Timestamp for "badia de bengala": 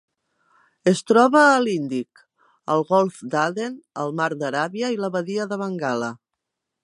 5.17-6.11